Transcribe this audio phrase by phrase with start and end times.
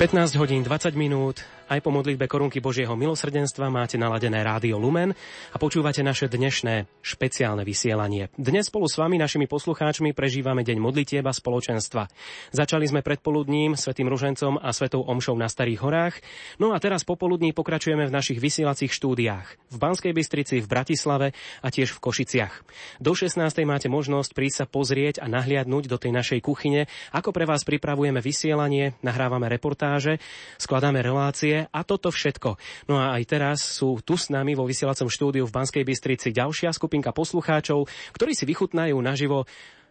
[0.00, 5.14] každej nás.15 hodín 20 minút aj po modlitbe korunky Božieho milosrdenstva máte naladené rádio Lumen
[5.54, 8.26] a počúvate naše dnešné špeciálne vysielanie.
[8.34, 12.10] Dnes spolu s vami, našimi poslucháčmi, prežívame deň modlitieb a spoločenstva.
[12.50, 16.18] Začali sme predpoludním Svetým Ružencom a Svetou Omšou na Starých horách,
[16.58, 21.30] no a teraz popoludní pokračujeme v našich vysielacích štúdiách v Banskej Bystrici, v Bratislave
[21.62, 22.54] a tiež v Košiciach.
[22.98, 23.38] Do 16.
[23.62, 28.18] máte možnosť prísť sa pozrieť a nahliadnúť do tej našej kuchyne, ako pre vás pripravujeme
[28.18, 30.18] vysielanie, nahrávame reportáže,
[30.58, 32.56] skladáme relácie a toto všetko.
[32.88, 36.72] No a aj teraz sú tu s nami vo vysielacom štúdiu v Banskej Bystrici ďalšia
[36.72, 37.84] skupinka poslucháčov,
[38.16, 39.44] ktorí si vychutnajú naživo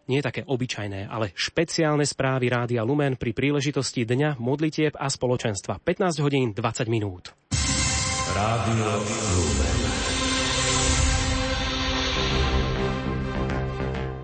[0.10, 5.77] nie také obyčajné, ale špeciálne správy Rádia Lumen pri príležitosti Dňa modlitieb a spoločenstva.
[5.86, 7.38] 15 hodín 20 minút.
[8.33, 8.89] Rádio
[9.38, 9.77] Lumen.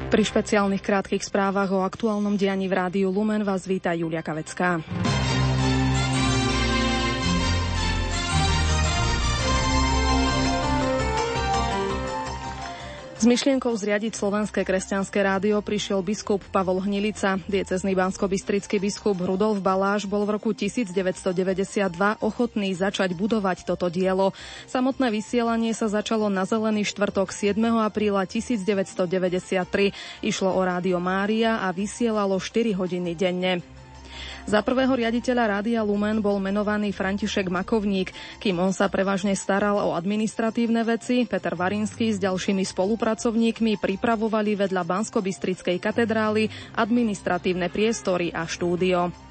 [0.06, 4.80] Pri špeciálnych krátkých správach o aktuálnom dianí v rádiu Lumen vás víta Julia Kavecká.
[13.26, 17.42] S myšlienkou zriadiť slovenské kresťanské rádio prišiel biskup Pavol Hnilica.
[17.50, 21.34] Diecezný bansko-bystrický biskup Rudolf Baláš bol v roku 1992
[22.22, 24.38] ochotný začať budovať toto dielo.
[24.70, 27.58] Samotné vysielanie sa začalo na Zelený štvrtok 7.
[27.82, 29.10] apríla 1993.
[30.22, 33.75] Išlo o rádio Mária a vysielalo 4 hodiny denne.
[34.46, 39.98] Za prvého riaditeľa Rádia Lumen bol menovaný František Makovník, kým on sa prevažne staral o
[39.98, 46.46] administratívne veci, Peter Varinský s ďalšími spolupracovníkmi pripravovali vedľa Bansko-Bystrickej katedrály
[46.78, 49.25] administratívne priestory a štúdio.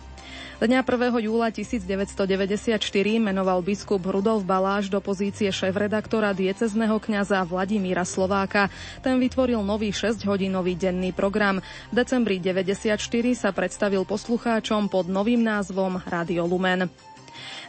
[0.62, 1.18] Dňa 1.
[1.18, 2.78] júla 1994
[3.18, 8.70] menoval biskup Rudolf Baláš do pozície šéf-redaktora diecezneho kňaza Vladimíra Slováka.
[9.02, 11.58] Ten vytvoril nový 6-hodinový denný program.
[11.90, 13.02] V decembri 94
[13.34, 17.13] sa predstavil poslucháčom pod novým názvom Radio Lumen.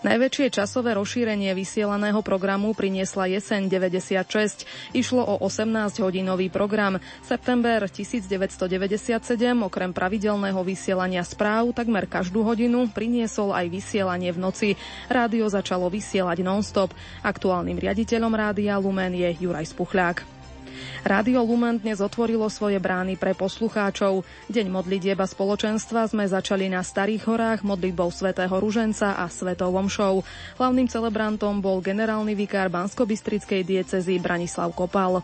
[0.05, 4.67] Najväčšie časové rozšírenie vysielaného programu priniesla jeseň 96.
[4.93, 7.01] Išlo o 18-hodinový program.
[7.25, 8.67] September 1997
[9.65, 14.69] okrem pravidelného vysielania správ takmer každú hodinu priniesol aj vysielanie v noci.
[15.09, 16.93] Rádio začalo vysielať non-stop.
[17.25, 20.34] Aktuálnym riaditeľom Rádia Lumen je Juraj Spuchľák.
[21.05, 24.25] Rádio Lumen dnes otvorilo svoje brány pre poslucháčov.
[24.49, 30.25] Deň modlitieb a spoločenstva sme začali na Starých horách modlitbou svätého Ruženca a svetou omšou.
[30.57, 35.21] Hlavným celebrantom bol generálny vikár Banskobystrickej diecezy Branislav Kopal.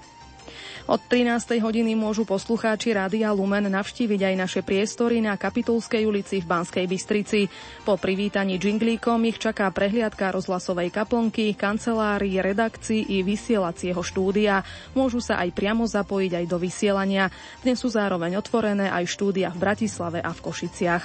[0.89, 1.62] Od 13.
[1.62, 7.45] hodiny môžu poslucháči Rádia Lumen navštíviť aj naše priestory na Kapitulskej ulici v Banskej Bystrici.
[7.86, 14.66] Po privítaní džinglíkom ich čaká prehliadka rozhlasovej kaplnky, kancelárii, redakcií i vysielacieho štúdia.
[14.98, 17.30] Môžu sa aj priamo zapojiť aj do vysielania.
[17.62, 21.04] Dnes sú zároveň otvorené aj štúdia v Bratislave a v Košiciach.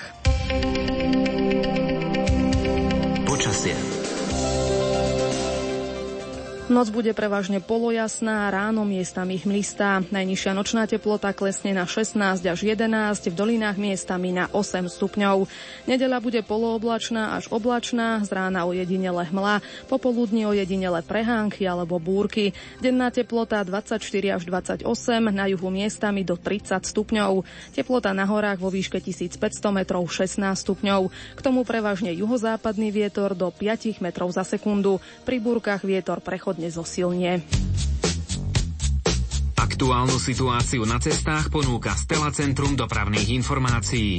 [3.27, 3.96] Počasie.
[6.67, 10.03] Noc bude prevažne polojasná, ráno miestami chmlistá.
[10.03, 15.47] Najnižšia nočná teplota klesne na 16 až 11, v dolinách miestami na 8 stupňov.
[15.87, 22.51] Nedela bude polooblačná až oblačná, z rána ojedinele hmla, popoludní ojedinele prehánky alebo búrky.
[22.83, 24.03] Denná teplota 24
[24.35, 24.83] až 28,
[25.31, 27.47] na juhu miestami do 30 stupňov.
[27.79, 29.39] Teplota na horách vo výške 1500
[29.71, 31.15] metrov 16 stupňov.
[31.39, 34.99] K tomu prevažne juhozápadný vietor do 5 metrov za sekundu.
[35.23, 37.33] Pri búrkach vietor prechod istotne zosilnie.
[39.57, 44.17] Aktuálnu situáciu na cestách ponúka Stela Centrum dopravných informácií.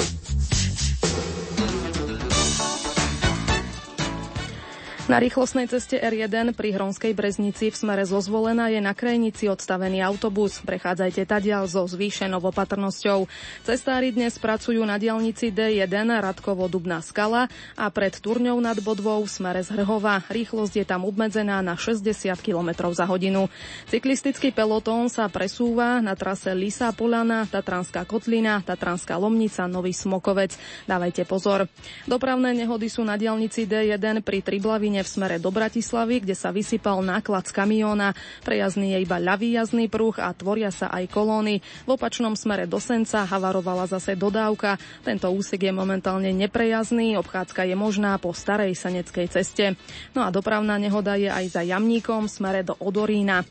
[5.08, 10.04] Na rýchlostnej ceste R1 pri Hronskej Breznici v smere zo Zvolena je na krajnici odstavený
[10.04, 10.60] autobus.
[10.68, 13.24] Prechádzajte tadiaľ so zvýšenou opatrnosťou.
[13.64, 17.48] Cestári dnes pracujú na diálnici D1 Radkovo Dubná skala
[17.80, 20.28] a pred Turňou nad Bodvou v smere z Hrhova.
[20.28, 22.04] Rýchlosť je tam obmedzená na 60
[22.44, 23.48] km za hodinu.
[23.88, 30.60] Cyklistický pelotón sa presúva na trase Lisa Polana, Tatranská kotlina, Tatranská Lomnica, Nový Smokovec.
[30.84, 31.72] Dávajte pozor.
[32.04, 37.01] Dopravné nehody sú na diálnici D1 pri Triblavine v smere do Bratislavy, kde sa vysypal
[37.01, 38.13] náklad z kamióna.
[38.46, 41.60] Prejazdný je iba ľavý jazdný pruh a tvoria sa aj kolóny.
[41.86, 44.77] V opačnom smere do Senca havarovala zase dodávka.
[45.01, 49.74] Tento úsek je momentálne neprejazný, obchádzka je možná po starej saneckej ceste.
[50.13, 53.42] No a dopravná nehoda je aj za jamníkom v smere do Odorína.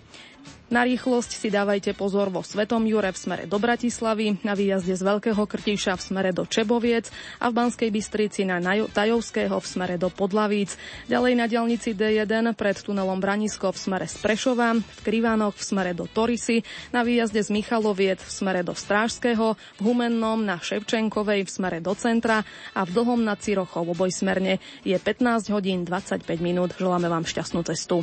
[0.66, 5.02] Na rýchlosť si dávajte pozor vo Svetom Jure v smere do Bratislavy, na výjazde z
[5.06, 7.06] Veľkého Krtiša v smere do Čeboviec
[7.38, 8.58] a v Banskej Bystrici na
[8.90, 10.74] Tajovského v smere do Podlavíc.
[11.06, 15.94] Ďalej na dialnici D1 pred tunelom Branisko v smere z Prešova, v Krivánoch v smere
[15.94, 21.50] do Torisy, na výjazde z Michaloviec v smere do Strážského, v Humennom na Ševčenkovej v
[21.62, 22.42] smere do centra
[22.74, 24.58] a v Dlhom na Cirochov obojsmerne.
[24.82, 26.74] Je 15 hodín 25 minút.
[26.74, 28.02] Želáme vám šťastnú cestu.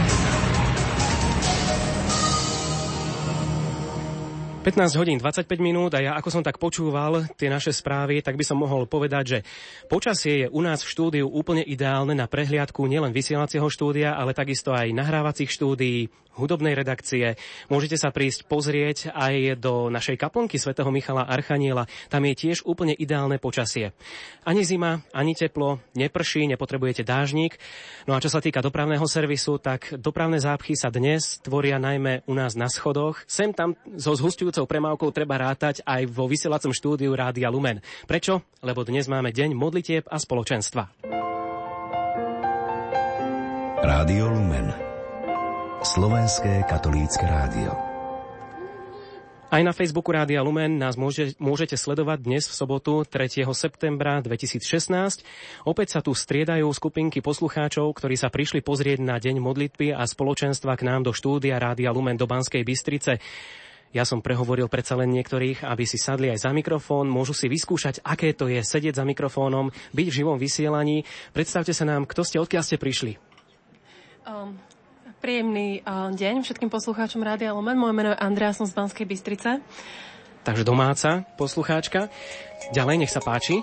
[4.61, 8.45] 15 hodín 25 minút a ja ako som tak počúval tie naše správy, tak by
[8.45, 9.39] som mohol povedať, že
[9.89, 14.69] počasie je u nás v štúdiu úplne ideálne na prehliadku nielen vysielacieho štúdia, ale takisto
[14.69, 17.35] aj nahrávacích štúdií, hudobnej redakcie.
[17.67, 21.87] Môžete sa prísť pozrieť aj do našej kaplnky svätého Michala Archaniela.
[22.07, 23.91] Tam je tiež úplne ideálne počasie.
[24.47, 27.59] Ani zima, ani teplo, neprší, nepotrebujete dážnik.
[28.07, 32.33] No a čo sa týka dopravného servisu, tak dopravné zápchy sa dnes tvoria najmä u
[32.37, 33.23] nás na schodoch.
[33.27, 37.83] Sem tam so zhustujúcou premávkou treba rátať aj vo vysielacom štúdiu Rádia Lumen.
[38.07, 38.43] Prečo?
[38.61, 40.83] Lebo dnes máme deň modlitieb a spoločenstva.
[43.81, 44.90] Rádio Lumen.
[45.81, 47.73] Slovenské katolícke rádio.
[49.49, 53.49] Aj na Facebooku Rádia Lumen nás môže, môžete sledovať dnes v sobotu 3.
[53.57, 54.61] septembra 2016.
[55.65, 60.77] Opäť sa tu striedajú skupinky poslucháčov, ktorí sa prišli pozrieť na Deň modlitby a spoločenstva
[60.77, 63.17] k nám do štúdia Rádia Lumen do Banskej Bystrice.
[63.89, 68.05] Ja som prehovoril predsa len niektorých, aby si sadli aj za mikrofón, môžu si vyskúšať,
[68.05, 71.09] aké to je sedieť za mikrofónom, byť v živom vysielaní.
[71.33, 73.17] Predstavte sa nám, kto ste, odkiaľ ste prišli.
[74.29, 74.61] Um,
[75.21, 77.77] príjemný uh, deň všetkým poslucháčom Rádia Lumen.
[77.77, 79.61] Moje meno je Andrea, som z Banskej Bystrice.
[80.41, 82.09] Takže domáca poslucháčka.
[82.73, 83.61] Ďalej, nech sa páči.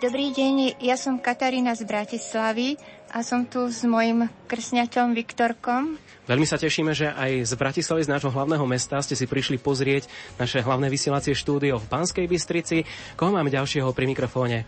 [0.00, 2.80] Dobrý deň, ja som Katarína z Bratislavy
[3.12, 6.00] a som tu s mojim krsňačom Viktorkom.
[6.24, 10.08] Veľmi sa tešíme, že aj z Bratislavy, z nášho hlavného mesta, ste si prišli pozrieť
[10.40, 12.88] naše hlavné vysielacie štúdio v Banskej Bystrici.
[13.12, 14.64] Koho máme ďalšieho pri mikrofóne?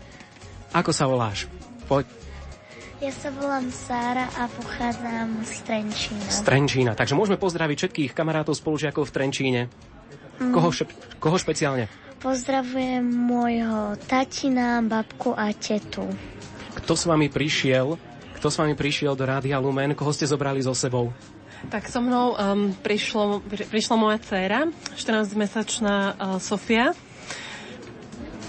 [0.69, 1.49] Ako sa voláš?
[1.89, 2.30] Poď.
[3.01, 6.21] Ja sa volám Sára a pochádzam z Trenčína.
[6.21, 6.91] Z Trenčína.
[6.93, 9.61] Takže môžeme pozdraviť všetkých kamarátov, spolužiakov v Trenčíne.
[10.37, 10.53] Mm.
[10.53, 11.89] Koho, šep, koho špeciálne?
[12.21, 16.05] Pozdravujem môjho tatina, babku a tetu.
[16.77, 17.97] Kto s vami prišiel?
[18.37, 19.97] Kto s vami prišiel do Rádia Lumen?
[19.97, 21.09] Koho ste zobrali so sebou?
[21.73, 26.93] Tak so mnou um, prišlo, prišla moja dcéra, 14-mesačná uh, Sofia,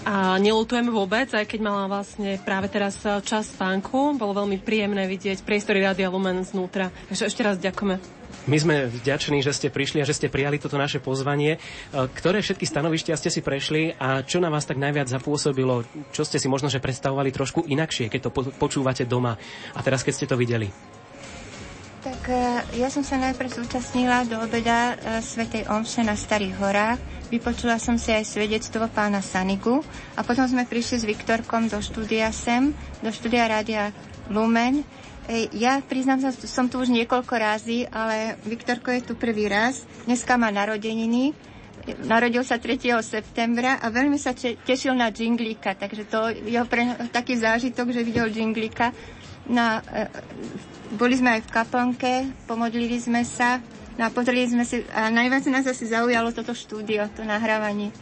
[0.02, 4.18] a nelutujeme vôbec, aj keď mala vlastne práve teraz eh, čas spánku.
[4.18, 6.90] Bolo veľmi príjemné vidieť priestory Rádia Lumen znútra.
[7.06, 8.02] Takže ešte raz ďakujeme.
[8.50, 11.58] My sme vďační, že ste prišli a že ste prijali toto naše pozvanie.
[11.58, 15.86] Eh, ktoré všetky stanovištia ste si prešli a čo na vás tak najviac zapôsobilo?
[16.10, 19.38] Čo ste si možno že predstavovali trošku inakšie, keď to počúvate doma
[19.70, 20.74] a teraz keď ste to videli?
[22.02, 27.80] Tak eh, ja som sa najprv zúčastnila do obeda Svetej Omše na Starých horách Vypočula
[27.80, 29.80] som si aj svedectvo pána Sanigu
[30.12, 33.88] a potom sme prišli s Viktorkom do štúdia SEM, do štúdia Rádia
[34.28, 34.84] Lumen.
[35.56, 39.80] Ja priznám sa, som tu už niekoľko razy, ale Viktorko je tu prvý raz.
[40.04, 41.32] Dneska má narodeniny.
[42.04, 43.00] Narodil sa 3.
[43.00, 46.84] septembra a veľmi sa tešil na džinglíka, takže to je pre
[47.16, 48.92] taký zážitok, že videl džinglíka.
[49.48, 50.04] Na, e,
[51.00, 52.12] boli sme aj v kaplnke,
[52.44, 53.58] pomodlili sme sa,
[54.00, 57.92] No a pozreli sme si, a najviac nás asi zaujalo toto štúdio, to nahrávanie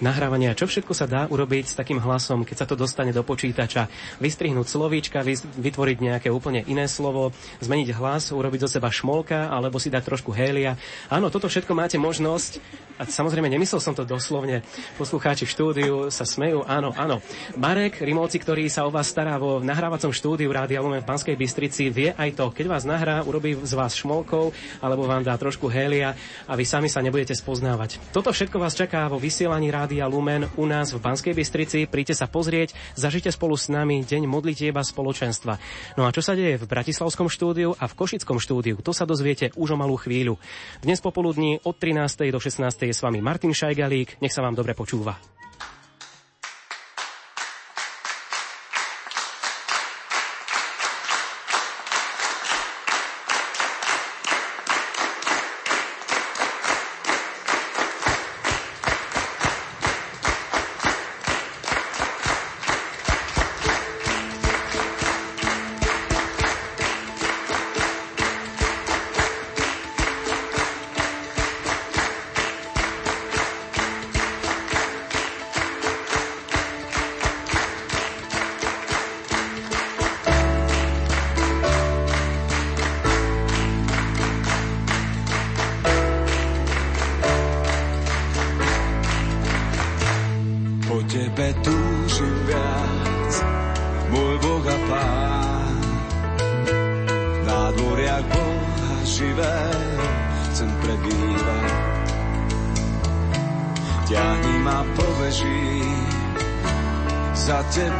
[0.00, 3.86] nahrávania, čo všetko sa dá urobiť s takým hlasom, keď sa to dostane do počítača.
[4.18, 5.24] Vystrihnúť slovíčka,
[5.60, 10.32] vytvoriť nejaké úplne iné slovo, zmeniť hlas, urobiť zo seba šmolka, alebo si dať trošku
[10.32, 10.80] hélia.
[11.12, 12.60] Áno, toto všetko máte možnosť.
[13.00, 14.60] A samozrejme, nemyslel som to doslovne.
[15.00, 16.68] Poslucháči v štúdiu sa smejú.
[16.68, 17.24] Áno, áno.
[17.56, 21.88] Marek Rimovci, ktorý sa o vás stará vo nahrávacom štúdiu Rádia Lumen v Panskej Bystrici,
[21.88, 22.52] vie aj to.
[22.52, 24.52] Keď vás nahrá, urobí z vás šmolkov,
[24.84, 26.12] alebo vám dá trošku hélia
[26.44, 27.96] a vy sami sa nebudete spoznávať.
[28.12, 31.82] Toto všetko vás čaká vo vysielaní Rádia Rádia Lumen u nás v Banskej Bystrici.
[31.82, 35.58] Príďte sa pozrieť, zažite spolu s nami deň modlitieba spoločenstva.
[35.98, 39.50] No a čo sa deje v Bratislavskom štúdiu a v Košickom štúdiu, to sa dozviete
[39.58, 40.38] už o malú chvíľu.
[40.78, 42.06] Dnes popoludní od 13.
[42.30, 42.70] do 16.
[42.86, 44.22] je s vami Martin Šajgalík.
[44.22, 45.18] Nech sa vám dobre počúva.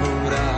[0.01, 0.53] hurá.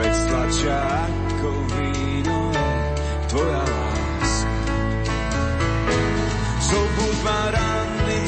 [0.00, 2.72] Veď slačia ako víno je
[3.28, 4.76] tvoja láska.
[6.64, 8.24] Zobud ma ranným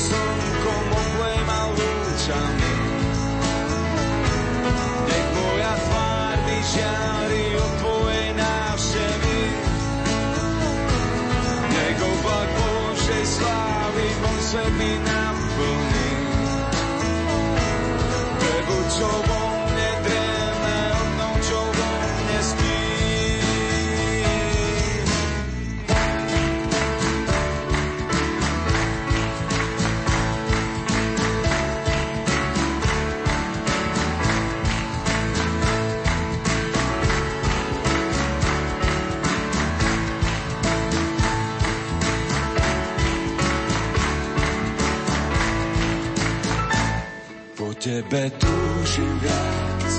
[47.93, 49.93] tebe túžim viac,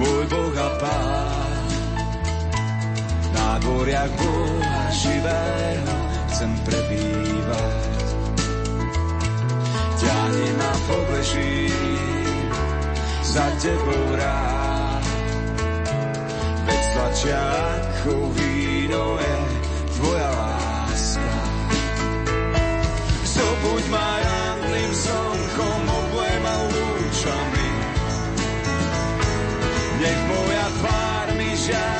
[0.00, 1.68] môj Boh a Pán.
[3.36, 5.96] Na dvoriach Boha živého
[6.32, 8.08] chcem prebývať.
[10.00, 11.68] Ťahni ma pobleží,
[13.20, 15.04] za tebou rád.
[16.64, 17.44] Veď sladšia
[17.84, 19.36] ako víno je
[19.92, 21.32] tvoja láska.
[23.28, 25.33] Zobuď ma ranným slnkom,
[30.04, 31.93] Nech moja tvár mi žiari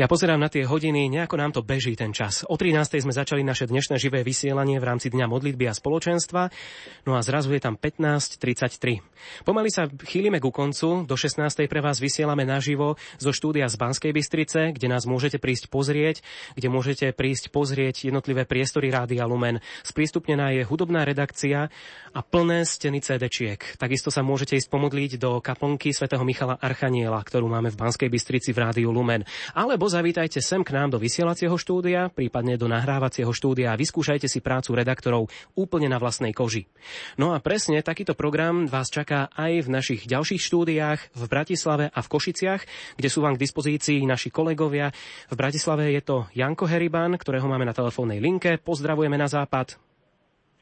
[0.00, 2.40] Ja pozerám na tie hodiny, nejako nám to beží ten čas.
[2.48, 3.04] O 13.
[3.04, 6.48] sme začali naše dnešné živé vysielanie v rámci Dňa modlitby a spoločenstva,
[7.04, 9.44] no a zrazu je tam 15.33.
[9.44, 11.68] Pomaly sa chýlime ku koncu, do 16.
[11.68, 16.24] pre vás vysielame naživo zo štúdia z Banskej Bystrice, kde nás môžete prísť pozrieť,
[16.56, 19.60] kde môžete prísť pozrieť jednotlivé priestory Rádia Lumen.
[19.84, 21.68] Sprístupnená je hudobná redakcia
[22.16, 23.76] a plné steny CD-čiek.
[23.76, 28.56] Takisto sa môžete ísť pomodliť do kaplnky svätého Michala Archaniela, ktorú máme v Banskej Bystrici
[28.56, 29.28] v Rádiu Lumen.
[29.52, 34.38] Alebo zavítajte sem k nám do vysielacieho štúdia, prípadne do nahrávacieho štúdia a vyskúšajte si
[34.38, 35.26] prácu redaktorov
[35.58, 36.70] úplne na vlastnej koži.
[37.18, 41.98] No a presne takýto program vás čaká aj v našich ďalších štúdiách v Bratislave a
[41.98, 42.62] v Košiciach,
[42.94, 44.94] kde sú vám k dispozícii naši kolegovia.
[45.26, 48.62] V Bratislave je to Janko Heriban, ktorého máme na telefónnej linke.
[48.62, 49.89] Pozdravujeme na západ.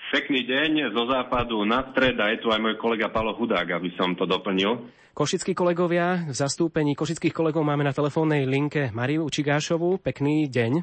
[0.09, 3.93] Pekný deň zo západu na stred a je tu aj môj kolega Palo Hudák, aby
[3.93, 4.89] som to doplnil.
[5.13, 10.01] Košickí kolegovia, v zastúpení košických kolegov máme na telefónnej linke Mariu Čigášovú.
[10.01, 10.81] Pekný deň.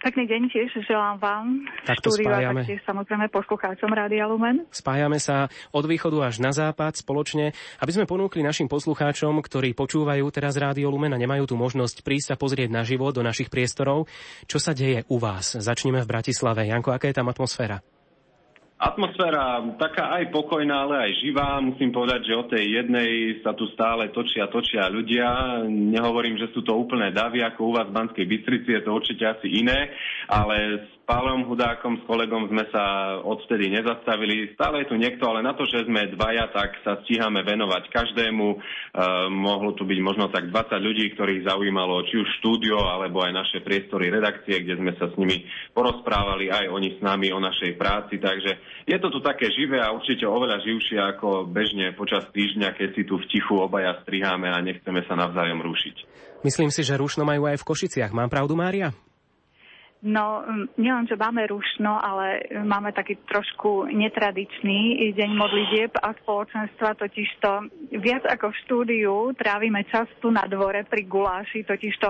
[0.00, 1.66] Pekný deň tiež želám vám.
[1.84, 2.60] Takto štúdiu a spájame.
[2.62, 4.64] taktiež samozrejme poslucháčom Rádia Lumen.
[4.70, 7.52] Spájame sa od východu až na západ spoločne,
[7.82, 12.32] aby sme ponúkli našim poslucháčom, ktorí počúvajú teraz Rádio Lumen a nemajú tu možnosť prísť
[12.32, 14.08] sa pozrieť na život do našich priestorov,
[14.46, 15.58] čo sa deje u vás.
[15.58, 16.64] Začneme v Bratislave.
[16.70, 17.95] Janko, aká je tam atmosféra?
[18.76, 21.64] Atmosféra taká aj pokojná, ale aj živá.
[21.64, 25.64] Musím povedať, že o tej jednej sa tu stále točia, točia ľudia.
[25.64, 29.24] Nehovorím, že sú to úplné davy, ako u vás v Banskej Bystrici, je to určite
[29.24, 29.96] asi iné,
[30.28, 34.50] ale Pálom Hudákom, s kolegom sme sa odvtedy nezastavili.
[34.58, 38.46] Stále je tu niekto, ale na to, že sme dvaja, tak sa stíhame venovať každému.
[38.50, 38.56] E,
[39.30, 43.62] mohlo tu byť možno tak 20 ľudí, ktorých zaujímalo či už štúdio, alebo aj naše
[43.62, 45.46] priestory redakcie, kde sme sa s nimi
[45.78, 48.18] porozprávali, aj oni s nami o našej práci.
[48.18, 52.88] Takže je to tu také živé a určite oveľa živšie ako bežne počas týždňa, keď
[52.98, 55.96] si tu v tichu obaja striháme a nechceme sa navzájom rušiť.
[56.42, 58.10] Myslím si, že rušno majú aj v Košiciach.
[58.10, 59.05] Mám pravdu, Mária?
[60.04, 60.44] No,
[60.76, 67.50] nielen, že máme rušno, ale máme taký trošku netradičný deň modlitieb a spoločenstva, totižto
[67.96, 72.08] viac ako v štúdiu trávime čas tu na dvore pri guláši, totižto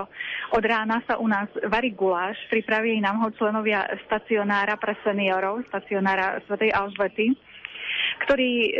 [0.59, 6.43] od rána sa u nás varí guláš, pripravili nám ho členovia stacionára pre seniorov, stacionára
[6.43, 7.39] Svetej Alžbety
[8.25, 8.71] ktorí e,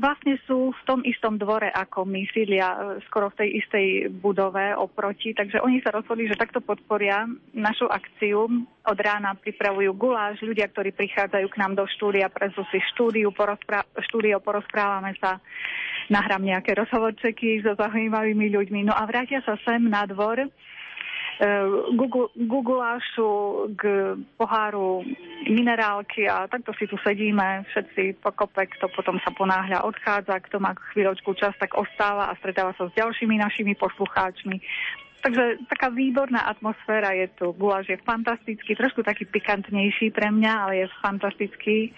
[0.00, 3.86] vlastne sú v tom istom dvore ako my, sídlia e, skoro v tej istej
[4.20, 8.48] budove oproti, takže oni sa rozhodli, že takto podporia našu akciu.
[8.84, 13.88] Od rána pripravujú guláš, ľudia, ktorí prichádzajú k nám do štúdia, prezú si štúdiu, porozprá-
[14.10, 15.40] štúdio, porozprávame sa,
[16.12, 18.84] nahrám nejaké rozhovorčeky so zaujímavými ľuďmi.
[18.84, 20.44] No a vrátia sa sem na dvor
[22.46, 23.30] gugulášu
[23.74, 25.02] k poháru
[25.50, 30.78] minerálky a takto si tu sedíme všetci pokope, kto potom sa ponáhľa odchádza, kto má
[30.94, 34.62] chvíľočku čas, tak ostáva a stretáva sa s ďalšími našimi poslucháčmi.
[35.24, 37.56] Takže taká výborná atmosféra je tu.
[37.56, 41.96] Guláš je fantastický, trošku taký pikantnejší pre mňa, ale je fantastický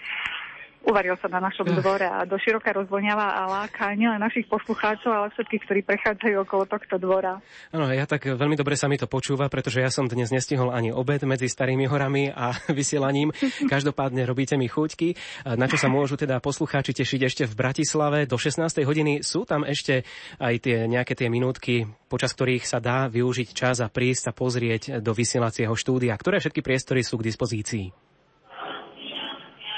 [0.85, 5.27] uvaril sa na našom dvore a do široka rozvoňava a láka nielen našich poslucháčov, ale
[5.33, 7.41] všetkých, ktorí prechádzajú okolo tohto dvora.
[7.73, 10.93] Áno, ja tak veľmi dobre sa mi to počúva, pretože ja som dnes nestihol ani
[10.93, 13.33] obed medzi Starými horami a vysielaním.
[13.67, 15.17] Každopádne robíte mi chuťky,
[15.57, 18.29] na čo sa môžu teda poslucháči tešiť ešte v Bratislave.
[18.29, 18.83] Do 16.
[18.87, 20.07] hodiny sú tam ešte
[20.39, 25.03] aj tie nejaké tie minútky, počas ktorých sa dá využiť čas a prísť a pozrieť
[25.03, 26.15] do vysielacieho štúdia.
[26.15, 28.06] Ktoré všetky priestory sú k dispozícii?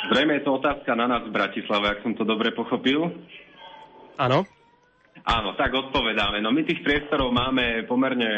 [0.10, 3.14] Zrejme je to otázka na nás v Bratislave, ak som to dobre pochopil.
[4.18, 4.42] Áno.
[5.20, 6.40] Áno, tak odpovedáme.
[6.40, 8.30] No my tých priestorov máme pomerne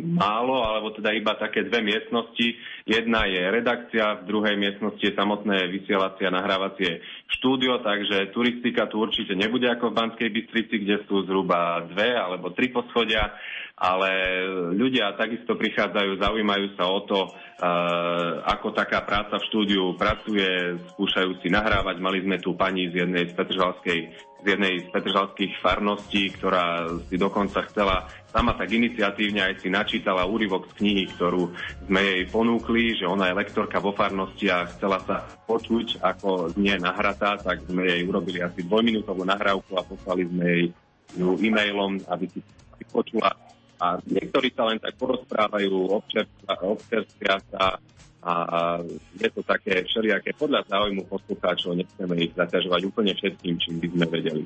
[0.00, 2.54] málo, alebo teda iba také dve miestnosti.
[2.86, 7.02] Jedna je redakcia, v druhej miestnosti je samotné vysielacie a nahrávacie
[7.38, 12.54] štúdio, takže turistika tu určite nebude ako v Banskej Bystrici, kde sú zhruba dve alebo
[12.54, 13.34] tri poschodia
[13.78, 14.10] ale
[14.74, 21.38] ľudia takisto prichádzajú, zaujímajú sa o to, uh, ako taká práca v štúdiu pracuje, skúšajú
[21.38, 22.02] si nahrávať.
[22.02, 24.00] Mali sme tu pani z jednej z Petržalskej
[24.38, 30.30] z jednej z petržalských farností, ktorá si dokonca chcela sama tak iniciatívne aj si načítala
[30.30, 31.50] úryvok z knihy, ktorú
[31.90, 36.78] sme jej ponúkli, že ona je lektorka vo farnosti a chcela sa počuť, ako znie
[36.78, 40.64] nahratá, tak sme jej urobili asi dvojminútovú nahrávku a poslali sme jej
[41.18, 42.38] ju e-mailom, aby si
[42.92, 43.32] počula
[43.78, 45.70] a niektorí sa len tak porozprávajú,
[46.62, 47.78] občerstvia sa
[48.18, 48.34] a
[49.14, 54.06] je to také všelijaké podľa záujmu poslucháčov, nechceme ich zaťažovať úplne všetkým, čím by sme
[54.10, 54.42] vedeli.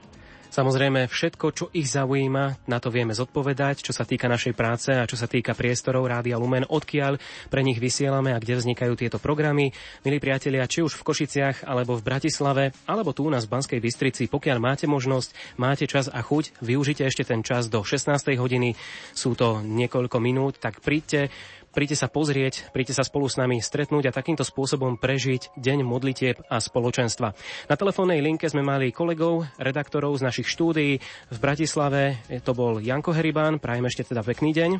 [0.52, 5.08] Samozrejme, všetko, čo ich zaujíma, na to vieme zodpovedať, čo sa týka našej práce a
[5.08, 7.16] čo sa týka priestorov Rádia Lumen, odkiaľ
[7.48, 9.72] pre nich vysielame a kde vznikajú tieto programy.
[10.04, 13.80] Milí priatelia, či už v Košiciach, alebo v Bratislave, alebo tu u nás v Banskej
[13.80, 18.12] Bystrici, pokiaľ máte možnosť, máte čas a chuť, využite ešte ten čas do 16.
[18.36, 18.76] hodiny,
[19.16, 21.32] sú to niekoľko minút, tak príďte,
[21.72, 26.36] Príďte sa pozrieť, príďte sa spolu s nami stretnúť a takýmto spôsobom prežiť deň modlitieb
[26.52, 27.32] a spoločenstva.
[27.72, 31.00] Na telefónnej linke sme mali kolegov, redaktorov z našich štúdií
[31.32, 32.20] v Bratislave.
[32.44, 34.70] To bol Janko Heribán, prajem ešte teda pekný deň.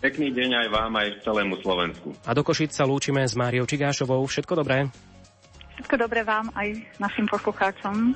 [0.00, 2.16] Pekný deň aj vám, aj celému Slovensku.
[2.24, 4.24] A do Košic sa lúčime s Máriou Čigášovou.
[4.24, 5.11] Všetko dobré.
[5.82, 8.14] Všetko dobré vám aj našim poslucháčom.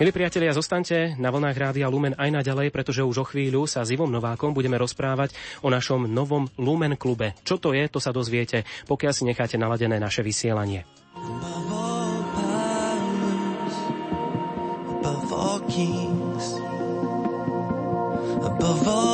[0.00, 3.92] Milí priatelia, zostaňte na vlnách Rádia Lumen aj naďalej, pretože už o chvíľu sa s
[3.92, 7.36] Ivom Novákom budeme rozprávať o našom novom Lumen klube.
[7.44, 10.88] Čo to je, to sa dozviete, pokiaľ si necháte naladené naše vysielanie.
[18.44, 19.13] Above all nature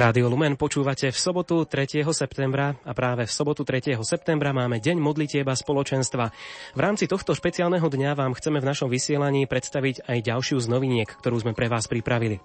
[0.00, 2.08] Rádio Lumen počúvate v sobotu 3.
[2.16, 4.00] septembra a práve v sobotu 3.
[4.00, 6.32] septembra máme Deň modlitieba spoločenstva.
[6.72, 11.04] V rámci tohto špeciálneho dňa vám chceme v našom vysielaní predstaviť aj ďalšiu z noviniek,
[11.04, 12.40] ktorú sme pre vás pripravili.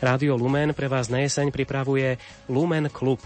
[0.00, 2.16] Rádio Lumen pre vás na jeseň pripravuje
[2.48, 3.20] Lumen Klub.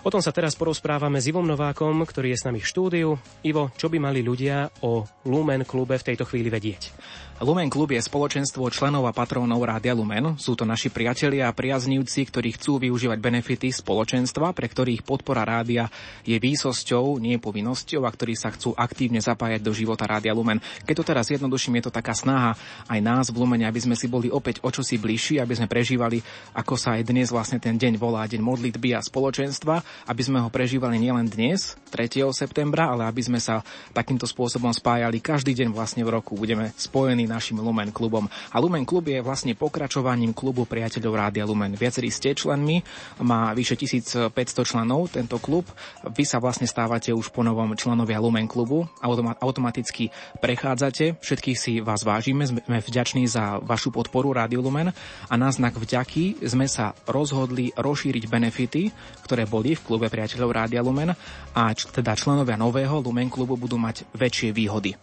[0.00, 3.20] O tom sa teraz porozprávame s Ivom Novákom, ktorý je s nami v štúdiu.
[3.44, 6.96] Ivo, čo by mali ľudia o Lumen klube v tejto chvíli vedieť?
[7.40, 10.36] Lumen Klub je spoločenstvo členov a patrónov Rádia Lumen.
[10.36, 15.88] Sú to naši priatelia a priaznívci, ktorí chcú využívať benefity spoločenstva, pre ktorých podpora rádia
[16.20, 20.60] je výsosťou, nie povinnosťou a ktorí sa chcú aktívne zapájať do života Rádia Lumen.
[20.84, 22.60] Keď to teraz jednoduším, je to taká snaha
[22.92, 26.20] aj nás v Lumene, aby sme si boli opäť o čosi bližší, aby sme prežívali,
[26.52, 29.80] ako sa aj dnes vlastne ten deň volá, deň modlitby a spoločenstva,
[30.12, 32.20] aby sme ho prežívali nielen dnes, 3.
[32.36, 33.64] septembra, ale aby sme sa
[33.96, 36.36] takýmto spôsobom spájali každý deň vlastne v roku.
[36.36, 38.26] Budeme spojení našim Lumen klubom.
[38.50, 41.78] A Lumen klub je vlastne pokračovaním klubu priateľov Rádia Lumen.
[41.78, 42.82] Viacerí ste členmi,
[43.22, 44.34] má vyše 1500
[44.66, 45.70] členov tento klub.
[46.10, 48.90] Vy sa vlastne stávate už po novom členovia Lumen klubu,
[49.38, 50.10] automaticky
[50.42, 51.22] prechádzate.
[51.22, 54.90] Všetkých si vás vážime, sme vďační za vašu podporu Rádiu Lumen
[55.30, 58.82] a na znak vďaky sme sa rozhodli rozšíriť benefity,
[59.22, 61.12] ktoré boli v klube priateľov Rádia Lumen
[61.54, 64.96] a teda členovia nového Lumen klubu budú mať väčšie výhody.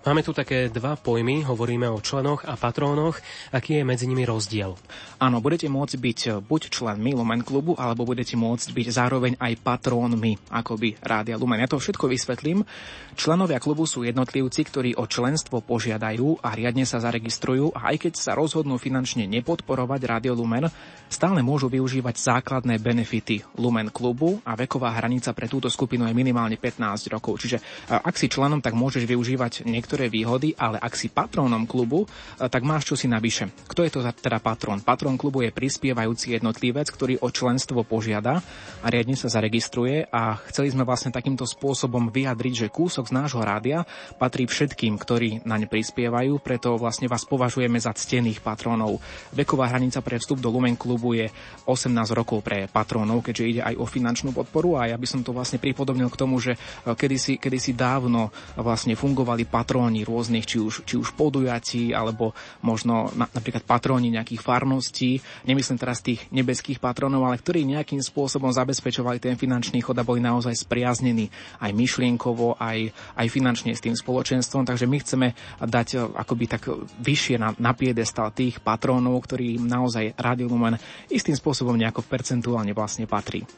[0.00, 3.20] Máme tu také dva pojmy, hovoríme o členoch a patrónoch.
[3.52, 4.72] Aký je medzi nimi rozdiel?
[5.20, 10.40] Áno, budete môcť byť buď členmi Lumen klubu, alebo budete môcť byť zároveň aj patrónmi,
[10.48, 11.60] ako by Rádia Lumen.
[11.60, 12.64] Ja to všetko vysvetlím.
[13.12, 18.12] Členovia klubu sú jednotlivci, ktorí o členstvo požiadajú a riadne sa zaregistrujú a aj keď
[18.16, 20.72] sa rozhodnú finančne nepodporovať Rádio Lumen,
[21.12, 26.56] stále môžu využívať základné benefity Lumen klubu a veková hranica pre túto skupinu je minimálne
[26.56, 27.36] 15 rokov.
[27.44, 27.60] Čiže
[27.92, 32.06] ak si členom, tak môžeš využívať niektoré niektoré výhody, ale ak si patrónom klubu,
[32.38, 33.50] e, tak máš čosi navyše.
[33.66, 34.86] Kto je to teda patrón?
[34.86, 38.38] Patrón klubu je prispievajúci jednotlivec, ktorý o členstvo požiada
[38.78, 43.42] a riadne sa zaregistruje a chceli sme vlastne takýmto spôsobom vyjadriť, že kúsok z nášho
[43.42, 43.82] rádia
[44.14, 49.02] patrí všetkým, ktorí naň prispievajú, preto vlastne vás považujeme za ctených patrónov.
[49.34, 51.26] Veková hranica pre vstup do Lumen klubu je
[51.66, 55.34] 18 rokov pre patrónov, keďže ide aj o finančnú podporu a ja by som to
[55.34, 56.58] vlastne pripodobnil k tomu, že e,
[56.94, 63.08] kedysi, kedysi dávno vlastne fungovali patróni patróni rôznych, či už, či už podujatí, alebo možno
[63.16, 69.16] na, napríklad patróni nejakých farností, nemyslím teraz tých nebeských patrónov, ale ktorí nejakým spôsobom zabezpečovali
[69.16, 71.32] ten finančný chod a boli naozaj spriaznení
[71.64, 74.68] aj myšlienkovo, aj, aj finančne s tým spoločenstvom.
[74.68, 75.28] Takže my chceme
[75.64, 76.68] dať e, akoby tak
[77.00, 80.76] vyššie na, na piedestal tých patrónov, ktorí naozaj Radio Lumen
[81.08, 83.48] istým spôsobom nejako percentuálne vlastne patrí.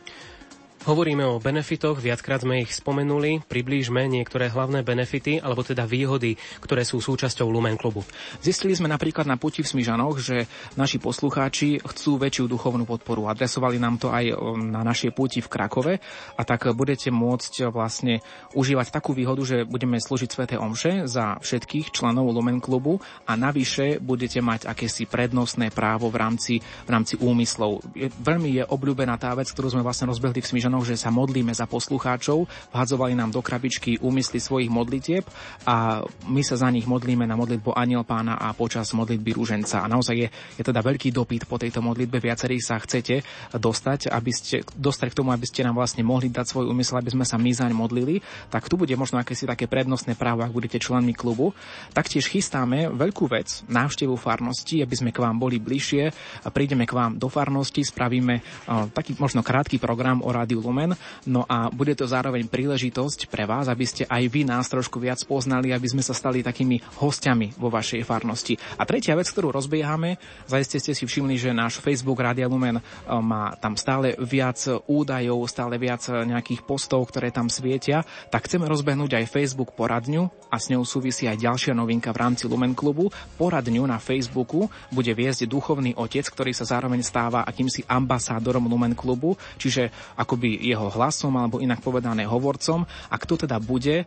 [0.82, 3.38] Hovoríme o benefitoch, viackrát sme ich spomenuli.
[3.46, 8.02] Priblížme niektoré hlavné benefity, alebo teda výhody, ktoré sú súčasťou Lumen klubu.
[8.42, 13.30] Zistili sme napríklad na puti v Smižanoch, že naši poslucháči chcú väčšiu duchovnú podporu.
[13.30, 16.02] Adresovali nám to aj na našej puti v Krakove
[16.34, 18.18] a tak budete môcť vlastne
[18.58, 24.02] užívať takú výhodu, že budeme slúžiť Svete Omše za všetkých členov Lumen klubu a navyše
[24.02, 27.86] budete mať akési prednostné právo v rámci, v rámci úmyslov.
[28.18, 31.52] Veľmi je obľúbená tá vec, ktorú sme vlastne rozbehli v Smižanoch Kresťanov, že sa modlíme
[31.52, 35.20] za poslucháčov, vhadzovali nám do krabičky úmysly svojich modlitieb
[35.68, 36.00] a
[36.32, 39.84] my sa za nich modlíme na modlitbu Aniel Pána a počas modlitby Rúženca.
[39.84, 43.20] A naozaj je, je teda veľký dopyt po tejto modlitbe, viacerí sa chcete
[43.52, 47.12] dostať, aby ste, dostať k tomu, aby ste nám vlastne mohli dať svoj úmysel, aby
[47.12, 50.80] sme sa my zaň modlili, tak tu bude možno akési také prednostné právo, ak budete
[50.80, 51.52] členmi klubu.
[51.92, 56.16] Taktiež chystáme veľkú vec, návštevu farnosti, aby sme k vám boli bližšie,
[56.48, 60.94] prídeme k vám do farnosti, spravíme uh, taký možno krátky program o rádiu Lumen.
[61.26, 65.18] No a bude to zároveň príležitosť pre vás, aby ste aj vy nás trošku viac
[65.26, 68.54] poznali, aby sme sa stali takými hostiami vo vašej farnosti.
[68.78, 72.82] A tretia vec, ktorú rozbiehame, zajiste ste si všimli, že náš Facebook Radia Lumen e,
[73.18, 79.18] má tam stále viac údajov, stále viac nejakých postov, ktoré tam svietia, tak chceme rozbehnúť
[79.18, 83.08] aj Facebook poradňu a s ňou súvisí aj ďalšia novinka v rámci Lumen klubu.
[83.40, 89.40] Poradňu na Facebooku bude viesť duchovný otec, ktorý sa zároveň stáva akýmsi ambasádorom Lumen klubu,
[89.56, 89.88] čiže
[90.20, 92.84] akoby jeho hlasom, alebo inak povedané hovorcom.
[93.08, 94.04] A kto teda bude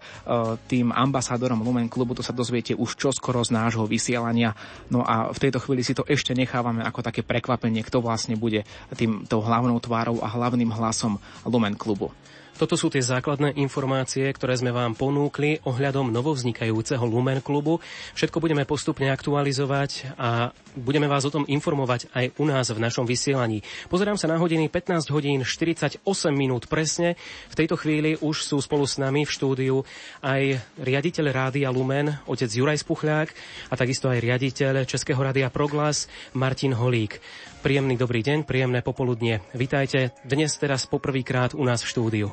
[0.69, 4.53] tým ambasádorom Lumen klubu, to sa dozviete už čoskoro z nášho vysielania.
[4.91, 8.67] No a v tejto chvíli si to ešte nechávame ako také prekvapenie, kto vlastne bude
[8.93, 12.11] tým tou hlavnou tvárou a hlavným hlasom Lumen klubu.
[12.55, 17.83] Toto sú tie základné informácie, ktoré sme vám ponúkli ohľadom novovznikajúceho Lumen klubu.
[18.15, 23.07] Všetko budeme postupne aktualizovať a budeme vás o tom informovať aj u nás v našom
[23.07, 23.63] vysielaní.
[23.87, 26.03] Pozerám sa na hodiny 15 hodín 48
[26.35, 27.15] minút presne.
[27.49, 29.75] V tejto chvíli už sú spolu s nami v štúdiu
[30.21, 33.29] aj riaditeľ Rádia Lumen, otec Juraj Spuchľák
[33.71, 37.23] a takisto aj riaditeľ Českého rádia Proglas Martin Holík.
[37.65, 39.41] Príjemný dobrý deň, príjemné popoludnie.
[39.57, 42.27] Vítajte dnes teraz poprvýkrát u nás v štúdiu.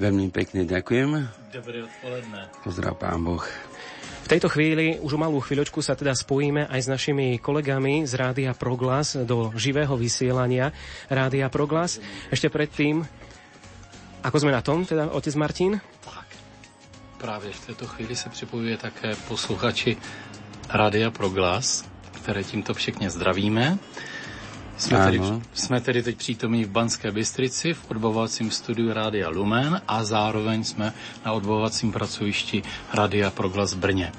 [0.00, 1.10] Veľmi pekne ďakujem.
[1.52, 2.48] Dobré odpoledne.
[2.64, 3.44] Pozdrav pán Boh.
[4.22, 8.14] V tejto chvíli už o malú chvíľočku sa teda spojíme aj s našimi kolegami z
[8.14, 10.70] Rádia Proglas do živého vysielania
[11.10, 11.98] Rádia Proglas.
[12.30, 13.02] Ešte predtým,
[14.22, 15.72] ako sme na tom, teda otec Martin?
[16.06, 16.26] Tak,
[17.18, 19.96] právě v této chvíli se připojuje také posluchači
[20.70, 21.84] Rádia Proglas,
[22.22, 23.78] které tímto všechně zdravíme.
[24.82, 25.20] Jsme tedy,
[25.54, 30.92] jsme tedy teď přítomní v Banské Bystrici v odbovacím studiu Rádia Lumen a zároveň jsme
[31.26, 32.62] na odbovacím pracovišti
[32.94, 34.12] Rádia Proglas Brně.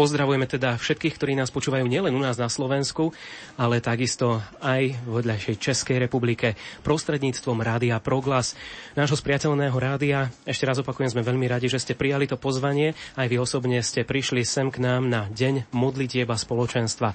[0.00, 3.12] Pozdravujeme teda všetkých, ktorí nás počúvajú nielen u nás na Slovensku,
[3.60, 8.56] ale takisto aj v odľašej Českej republike prostredníctvom Rádia Proglas,
[8.96, 10.32] nášho spriateľného rádia.
[10.48, 12.96] Ešte raz opakujem, sme veľmi radi, že ste prijali to pozvanie.
[13.12, 17.12] Aj vy osobne ste prišli sem k nám na Deň modlitieba spoločenstva.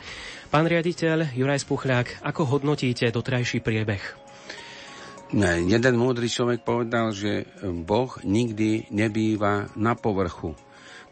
[0.54, 4.04] Pán riaditeľ Juraj Spuchľák, ako hodnotíte dotrajší priebeh?
[5.66, 10.54] Jeden múdry človek povedal, že Boh nikdy nebýva na povrchu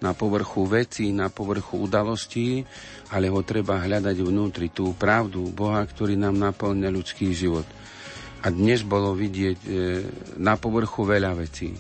[0.04, 2.68] na povrchu vecí, na povrchu udalostí,
[3.16, 7.64] ale ho treba hľadať vnútri, tú pravdu Boha, ktorý nám naplňa ľudský život.
[8.44, 9.68] A dnes bolo vidieť e,
[10.44, 11.72] na povrchu veľa vecí.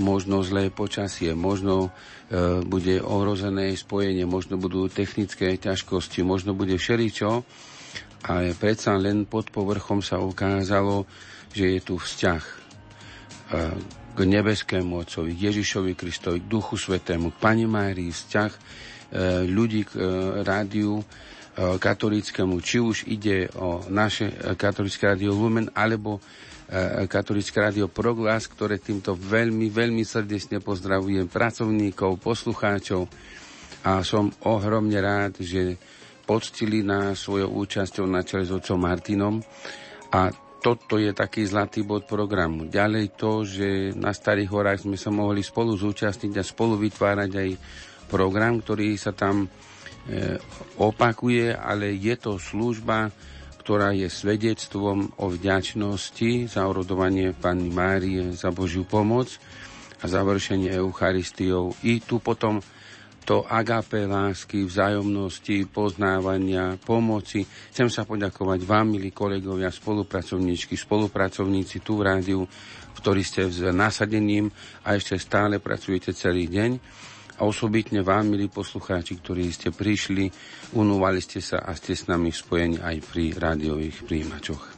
[0.00, 1.92] Možno zlé počasie, možno
[2.32, 7.44] e, bude ohrozené spojenie, možno budú technické ťažkosti, možno bude všeličo,
[8.24, 11.04] ale predsa len pod povrchom sa ukázalo,
[11.52, 12.54] že je tu vzťah e,
[14.18, 18.60] k nebeskému Otcovi, Ježišovi Kristovi, k Duchu Svetému, k Pane Márii, vzťah e,
[19.46, 20.02] ľudí k e,
[20.42, 21.04] rádiu e,
[21.78, 26.18] katolickému, či už ide o naše katolické rádio Lumen, alebo
[27.08, 33.08] katolické rádio Proglas, ktoré týmto veľmi, veľmi srdečne pozdravujem pracovníkov, poslucháčov.
[33.88, 35.80] A som ohromne rád, že
[36.28, 39.40] poctili na svojou účasťou na čele s otcom Martinom.
[40.12, 40.28] A
[40.58, 42.66] toto je taký zlatý bod programu.
[42.66, 47.50] Ďalej to, že na Starých horách sme sa mohli spolu zúčastniť a spolu vytvárať aj
[48.10, 49.48] program, ktorý sa tam e,
[50.82, 53.12] opakuje, ale je to služba,
[53.62, 59.28] ktorá je svedectvom o vďačnosti za orodovanie Panny Márie, za Božiu pomoc
[60.00, 61.76] a završenie Eucharistiou.
[61.84, 62.64] I tu potom
[63.28, 67.44] to agape lásky, vzájomnosti, poznávania, pomoci.
[67.44, 72.48] Chcem sa poďakovať vám, milí kolegovia, spolupracovníčky, spolupracovníci tu v rádiu,
[72.96, 74.48] ktorí ste s nasadením
[74.80, 76.80] a ešte stále pracujete celý deň.
[77.36, 80.32] A osobitne vám, milí poslucháči, ktorí ste prišli,
[80.72, 84.77] unúvali ste sa a ste s nami spojení aj pri rádiových príjimačoch.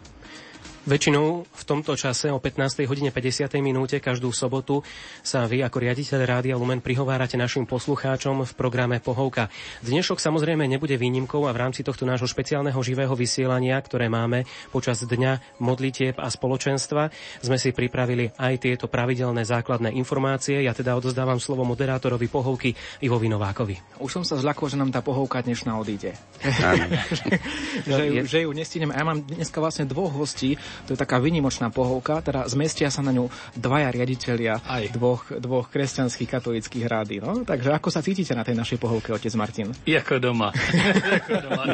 [0.80, 2.88] Väčšinou v tomto čase o 15.
[2.88, 3.52] hodine 50.
[3.60, 4.80] minúte každú sobotu
[5.20, 9.52] sa vy ako riaditeľ Rádia Lumen prihovárate našim poslucháčom v programe Pohovka.
[9.84, 15.04] Dnešok samozrejme nebude výnimkou a v rámci tohto nášho špeciálneho živého vysielania, ktoré máme počas
[15.04, 17.12] dňa modlitieb a spoločenstva,
[17.44, 20.64] sme si pripravili aj tieto pravidelné základné informácie.
[20.64, 22.72] Ja teda odozdávam slovo moderátorovi Pohovky
[23.04, 24.00] Ivovi Novákovi.
[24.00, 26.16] Už som sa zľakol, že nám tá Pohovka dnešná odíde.
[27.84, 28.96] že, ju, že ju nestíneme.
[28.96, 30.56] Ja mám dneska vlastne dvoch hostí,
[30.86, 34.60] to je taká vynimočná pohovka, teda zmestia sa na ňu dvaja riaditeľia
[34.92, 37.20] dvoch, dvoch kresťanských katolických rády.
[37.22, 37.44] No?
[37.46, 39.72] Takže ako sa cítite na tej našej pohovke, otec Martin?
[39.86, 40.52] Jako doma.
[41.16, 41.64] jako doma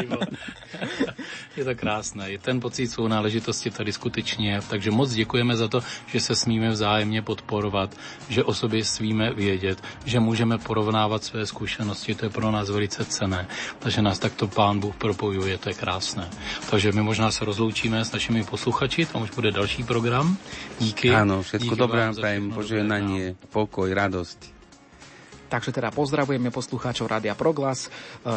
[1.56, 2.30] je to krásné.
[2.30, 4.60] Je ten pocit svou náležitosti tady skutečně.
[4.70, 7.96] Takže moc děkujeme za to, že se smíme vzájemně podporovat,
[8.28, 12.14] že o sobě smíme vědět, že můžeme porovnávat své zkušenosti.
[12.14, 13.48] To je pro nás velice cené.
[13.78, 16.28] Takže nás takto pán Bůh propojuje, to je krásné.
[16.70, 20.36] Takže my možná se rozloučíme s našimi posluchači posluchači, tam už bude další program.
[20.78, 21.10] Díky.
[21.10, 24.55] Áno, všetko dobré prajem, požehnanie, pokoj, radosť.
[25.46, 27.86] Takže teda pozdravujeme poslucháčov Rádia Proglas.
[27.86, 27.88] E,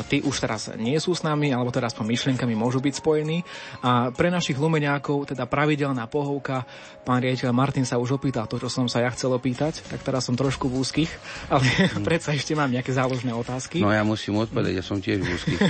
[0.05, 3.41] tí už teraz nie sú s nami, alebo teraz po myšlienkami môžu byť spojení.
[3.81, 6.69] A pre našich lumeňákov teda pravidelná pohovka.
[7.01, 10.29] Pán riaditeľ Martin sa už opýtal to, čo som sa ja chcel opýtať, tak teraz
[10.29, 11.11] som trošku v úzkých,
[11.49, 12.05] ale mm.
[12.05, 13.81] predsa ešte mám nejaké záložné otázky.
[13.81, 15.59] No ja musím odpovedať, ja som tiež v úzkých.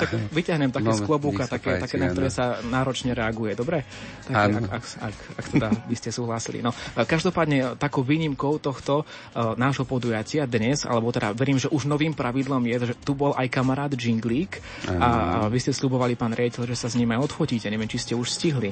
[0.00, 3.88] tak vyťahnem také no, z klobúka, také, také, na ktoré sa náročne reaguje, dobre?
[4.28, 6.60] Také, ak, ak, ak, ak teda by ste súhlasili.
[6.60, 12.62] No, každopádne takou výnimkou tohto nášho podujatia dnes, alebo teda verím, že už novým pravidlom
[12.66, 15.08] je, že tu bol aj kamarát Jinglík a, a
[15.50, 17.70] vy ste slubovali, pán riaditeľ, že sa s ním aj odfotíte.
[17.70, 18.70] Neviem, či ste už stihli.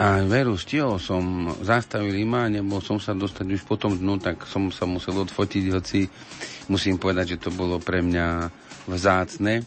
[0.00, 4.42] A veru, stihol som, zastavil ima, nebo som sa dostať už po tom dnu, tak
[4.48, 6.06] som sa musel odfotiť, hoci
[6.66, 8.50] musím povedať, že to bolo pre mňa
[8.90, 9.64] vzácne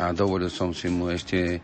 [0.00, 1.58] a dovolil som si mu ešte e,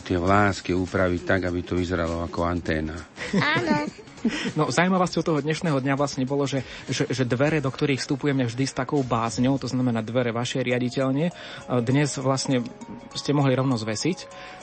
[0.00, 2.96] tie vlásky upraviť tak, aby to vyzeralo ako anténa.
[3.36, 4.08] Áno.
[4.58, 8.64] No zaujímavosťou toho dnešného dňa vlastne bolo, že, že, že dvere, do ktorých vstupujeme vždy
[8.66, 11.32] s takou bázňou, to znamená dvere vašej riaditeľne,
[11.80, 12.66] dnes vlastne
[13.14, 14.18] ste mohli rovno zvesiť,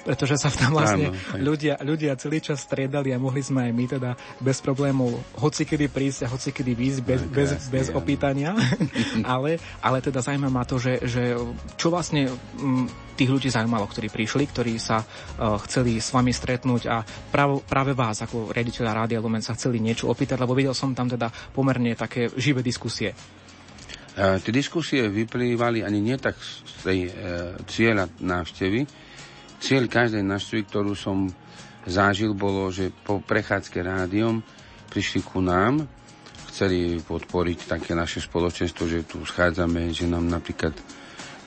[0.07, 3.85] pretože sa tam vlastne Áno, ľudia, ľudia celý čas striedali a mohli sme aj my
[3.99, 8.55] teda bez problémov hocikedy prísť a hocikedy výjsť bez, no, bez, bez opýtania.
[9.35, 11.35] ale, ale teda zaujíma ma to, že, že
[11.75, 12.87] čo vlastne m,
[13.17, 17.01] tých ľudí zaujímalo, ktorí prišli, ktorí sa uh, chceli s vami stretnúť a
[17.33, 21.07] práve, práve vás ako riaditeľa Rádia Lumen sa chceli niečo opýtať, lebo videl som tam
[21.07, 23.15] teda pomerne také živé diskusie.
[24.17, 27.11] Uh, tie diskusie vyplývali ani nie tak z tej uh,
[27.63, 28.83] cieľa návštevy.
[29.63, 31.31] Cieľ každej návštevy, ktorú som
[31.87, 34.43] zažil, bolo, že po prechádzke rádiom
[34.91, 35.87] prišli ku nám,
[36.51, 40.75] chceli podporiť také naše spoločenstvo, že tu schádzame, že nám napríklad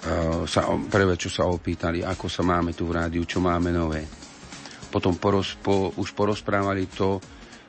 [0.01, 4.09] Eh, sa, prvé, čo sa opýtali, ako sa máme tu v rádiu, čo máme nové.
[4.89, 7.21] Potom poros, po, už porozprávali to,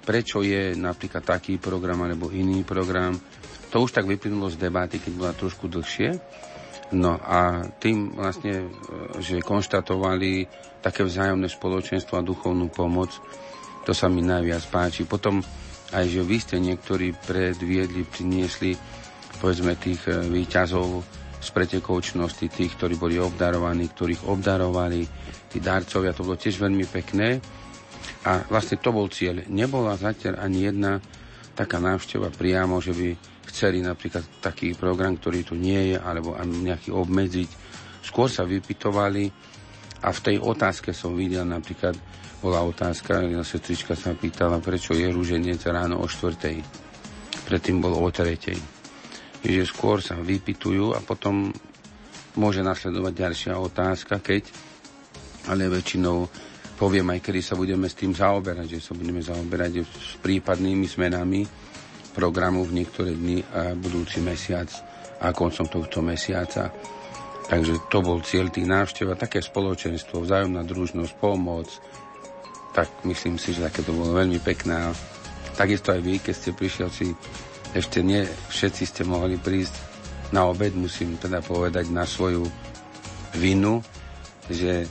[0.01, 3.15] prečo je napríklad taký program alebo iný program.
[3.71, 6.19] To už tak vyplynulo z debaty, keď bola trošku dlhšie.
[6.91, 8.69] No a tým vlastne, eh,
[9.23, 10.47] že konštatovali
[10.83, 13.15] také vzájomné spoločenstvo a duchovnú pomoc,
[13.87, 15.07] to sa mi najviac páči.
[15.07, 15.39] Potom
[15.91, 18.75] aj, že vy ste niektorí predviedli, priniesli
[19.39, 25.01] povedzme tých eh, výťazov z pretekov činnosti tých, ktorí boli obdarovaní, ktorých obdarovali
[25.49, 26.13] tí darcovia.
[26.13, 27.41] To bolo tiež veľmi pekné.
[28.21, 29.41] A vlastne to bol cieľ.
[29.49, 31.01] Nebola zatiaľ ani jedna
[31.57, 33.07] taká návšteva priamo, že by
[33.49, 37.49] chceli napríklad taký program, ktorý tu nie je, alebo nejaký obmedziť.
[38.05, 39.25] Skôr sa vypitovali
[40.05, 41.97] a v tej otázke som videl napríklad,
[42.41, 46.57] bola otázka, jedna sestrička sa pýtala, prečo je rúženec ráno o štvrtej.
[47.45, 48.81] Predtým bol o tretej
[49.41, 51.49] že skôr sa vypitujú a potom
[52.37, 54.45] môže nasledovať ďalšia otázka, keď,
[55.49, 56.29] ale väčšinou
[56.81, 61.45] poviem aj, kedy sa budeme s tým zaoberať, že sa budeme zaoberať s prípadnými zmenami
[62.17, 64.65] programu v niektoré dni a budúci mesiac
[65.21, 66.73] a koncom tohto mesiaca.
[67.45, 71.69] Takže to bol cieľ tých návštev a také spoločenstvo, vzájomná družnosť, pomoc.
[72.73, 74.89] Tak myslím si, že také to bolo veľmi pekné.
[75.53, 76.89] Takisto aj vy, keď ste prišiel
[77.77, 79.77] ešte nie všetci ste mohli prísť
[80.33, 82.47] na obed, musím teda povedať na svoju
[83.37, 83.85] vinu,
[84.49, 84.87] že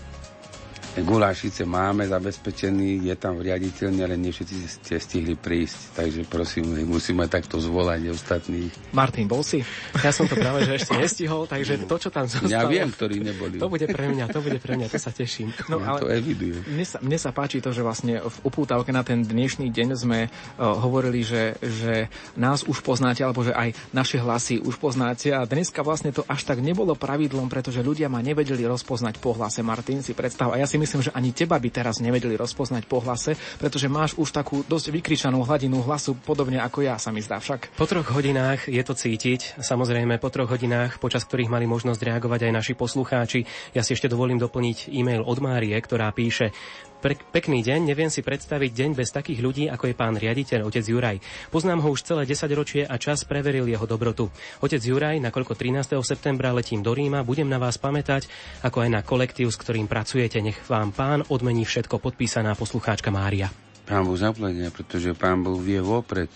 [0.99, 5.95] Guláš síce máme zabezpečený, je tam v riaditeľni, ale nie všetci ste stihli prísť.
[5.95, 8.91] Takže prosím, musíme takto zvolať ostatných.
[8.91, 9.63] Martin, bol si?
[10.03, 12.51] Ja som to práve že ešte nestihol, takže to, čo tam zostalo...
[12.51, 13.63] Ja viem, ktorí neboli.
[13.63, 15.55] To bude pre mňa, to bude pre mňa, to sa teším.
[15.71, 16.67] No, ja ale to evidujem.
[16.67, 20.27] Mne sa, mne sa páči to, že vlastne v upútavke na ten dnešný deň sme
[20.27, 25.47] uh, hovorili, že, že nás už poznáte, alebo že aj naše hlasy už poznáte a
[25.47, 29.63] dneska vlastne to až tak nebolo pravidlom, pretože ľudia ma nevedeli rozpoznať po hlase.
[29.63, 33.05] Martin si predstav, a ja si myslím, že ani teba by teraz nevedeli rozpoznať po
[33.05, 37.37] hlase, pretože máš už takú dosť vykričanú hladinu hlasu, podobne ako ja, sa mi zdá
[37.37, 37.77] však.
[37.77, 39.61] Po troch hodinách je to cítiť.
[39.61, 43.45] Samozrejme, po troch hodinách, počas ktorých mali možnosť reagovať aj naši poslucháči.
[43.77, 46.57] Ja si ešte dovolím doplniť e-mail od Márie, ktorá píše
[47.01, 50.85] pre, pekný deň, neviem si predstaviť deň bez takých ľudí, ako je pán riaditeľ, otec
[50.85, 51.17] Juraj.
[51.49, 54.29] Poznám ho už celé 10 ročie a čas preveril jeho dobrotu.
[54.61, 55.97] Otec Juraj, nakoľko 13.
[56.05, 58.29] septembra letím do Ríma, budem na vás pamätať,
[58.61, 60.45] ako aj na kolektív, s ktorým pracujete.
[60.45, 63.49] Nech vám pán odmení všetko, podpísaná poslucháčka Mária.
[63.89, 66.31] Pán Boh zaplenia, pretože pán Boh vie vopred,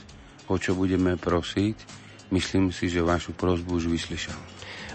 [0.48, 1.76] o čo budeme prosiť.
[2.32, 4.53] Myslím si, že vašu prozbu už vyslyšal.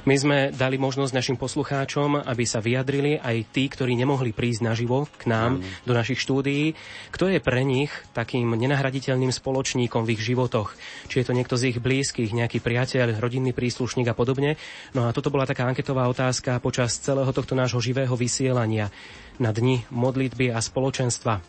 [0.09, 5.05] My sme dali možnosť našim poslucháčom, aby sa vyjadrili aj tí, ktorí nemohli prísť naživo
[5.05, 5.85] k nám mm.
[5.85, 6.73] do našich štúdií.
[7.13, 10.73] Kto je pre nich takým nenahraditeľným spoločníkom v ich životoch?
[11.13, 14.57] Či je to niekto z ich blízkych, nejaký priateľ, rodinný príslušník a podobne?
[14.97, 18.89] No a toto bola taká anketová otázka počas celého tohto nášho živého vysielania.
[19.39, 21.41] Na dni modlitby a spoločenstva.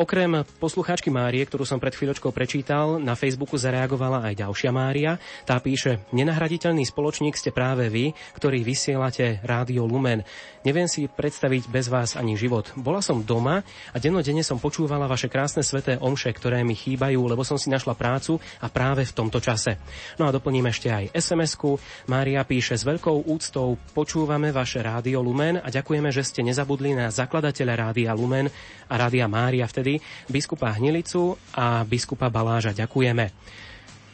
[0.00, 5.20] Okrem poslucháčky Márie, ktorú som pred chvíľočkou prečítal, na Facebooku zareagovala aj ďalšia Mária.
[5.44, 10.24] Tá píše, nenahraditeľný spoločník ste práve vy, ktorý vysielate Rádio Lumen.
[10.64, 12.72] Neviem si predstaviť bez vás ani život.
[12.72, 13.60] Bola som doma
[13.92, 17.92] a dennodenne som počúvala vaše krásne sveté omše, ktoré mi chýbajú, lebo som si našla
[17.92, 19.76] prácu a práve v tomto čase.
[20.16, 21.76] No a doplním ešte aj SMS-ku.
[22.08, 27.12] Mária píše, s veľkou úctou počúvame vaše Rádio Lumen a ďakujeme, že ste nezabudli na
[27.32, 28.52] zakladateľa Rádia Lumen
[28.92, 29.96] a Rádia Mária vtedy
[30.28, 32.76] biskupa Hnilicu a biskupa Baláža.
[32.76, 33.32] Ďakujeme.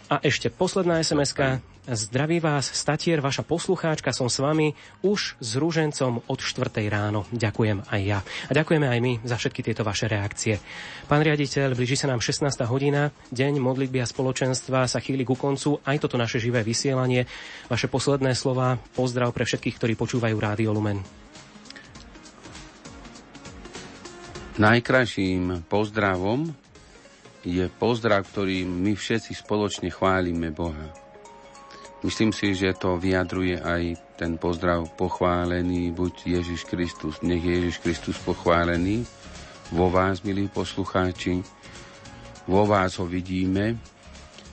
[0.06, 1.58] A ešte posledná sms -ka.
[1.88, 6.84] Zdraví vás, Statier, vaša poslucháčka, som s vami už s rúžencom od 4.
[6.84, 7.24] ráno.
[7.32, 8.20] Ďakujem aj ja.
[8.20, 10.60] A ďakujeme aj my za všetky tieto vaše reakcie.
[11.08, 12.44] Pán riaditeľ, blíži sa nám 16.
[12.68, 17.24] hodina, deň modlitby a spoločenstva sa chýli ku koncu, aj toto naše živé vysielanie.
[17.72, 21.00] Vaše posledné slova, pozdrav pre všetkých, ktorí počúvajú Rádio Lumen.
[24.58, 26.50] Najkrajším pozdravom
[27.46, 30.90] je pozdrav, ktorý my všetci spoločne chválime Boha.
[32.02, 33.82] Myslím si, že to vyjadruje aj
[34.18, 39.06] ten pozdrav pochválený, buď Ježiš Kristus, nech je Ježiš Kristus pochválený.
[39.70, 41.38] Vo vás, milí poslucháči,
[42.50, 43.78] vo vás ho vidíme,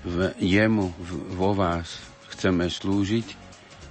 [0.06, 0.94] v jemu,
[1.34, 1.98] vo vás
[2.30, 3.34] chceme slúžiť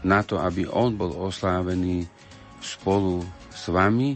[0.06, 2.06] na to, aby on bol oslávený
[2.62, 4.14] spolu s vami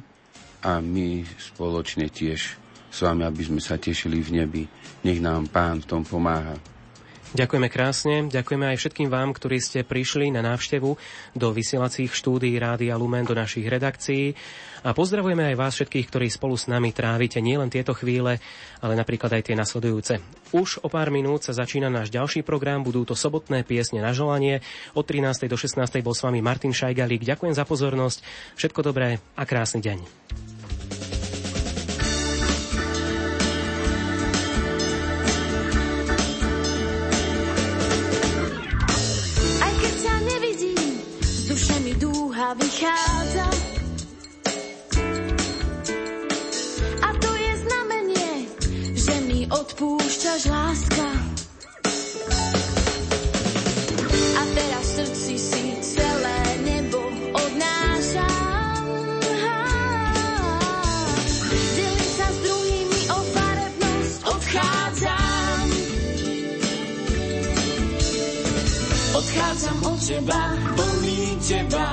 [0.62, 2.40] a my spoločne tiež
[2.88, 4.62] s vami, aby sme sa tešili v nebi.
[5.04, 6.56] Nech nám Pán v tom pomáha.
[7.28, 10.96] Ďakujeme krásne, ďakujeme aj všetkým vám, ktorí ste prišli na návštevu
[11.36, 14.32] do vysielacích štúdií Rádia Lumen do našich redakcií
[14.80, 18.40] a pozdravujeme aj vás všetkých, ktorí spolu s nami trávite nielen tieto chvíle,
[18.80, 20.24] ale napríklad aj tie nasledujúce.
[20.56, 24.64] Už o pár minút sa začína náš ďalší program, budú to sobotné piesne na želanie.
[24.96, 25.52] Od 13.
[25.52, 25.84] do 16.
[26.00, 27.28] bol s vami Martin Šajgalík.
[27.28, 28.24] Ďakujem za pozornosť,
[28.56, 30.57] všetko dobré a krásny deň.
[49.68, 51.08] Odpúšťaš láska.
[54.32, 57.04] A teraz srdci si celé nebo
[57.36, 58.84] odnášam.
[61.76, 65.66] Delím sa s druhými o farebnosť, odchádzam.
[69.20, 70.42] Odchádzam od teba,
[70.80, 71.88] plný teba,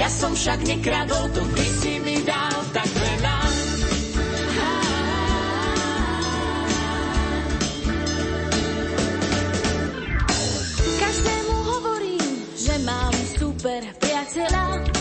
[0.00, 3.39] ja som však nekradol, to by si mi dal tak veľa.
[13.62, 14.99] But I feel like